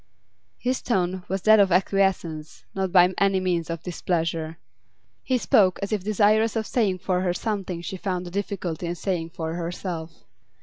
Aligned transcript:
His 0.57 0.81
tone 0.81 1.23
was 1.27 1.43
that 1.43 1.59
of 1.59 1.71
acquiescence; 1.71 2.65
not 2.73 2.91
by 2.91 3.13
any 3.19 3.39
means 3.39 3.69
of 3.69 3.83
displeasure. 3.83 4.57
He 5.21 5.37
spoke 5.37 5.77
as 5.83 5.91
if 5.93 6.03
desirous 6.03 6.55
of 6.55 6.65
saying 6.65 6.97
for 6.97 7.21
her 7.21 7.35
something 7.35 7.83
she 7.83 7.97
found 7.97 8.25
a 8.25 8.31
difficulty 8.31 8.87
in 8.87 8.95
saying 8.95 9.29
for 9.29 9.53
herself. 9.53 10.23